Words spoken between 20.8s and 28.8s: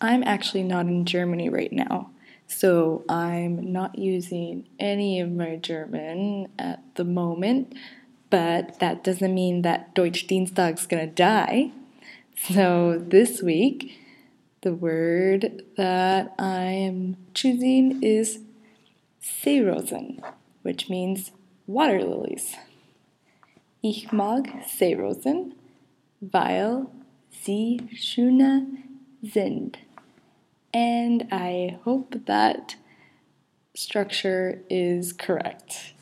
means water lilies. Ich mag Seerosen, weil sie schöne